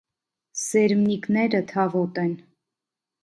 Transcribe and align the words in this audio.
Սերմնիկները 0.59 1.61
թավոտ 1.73 2.19
են։ 2.25 2.35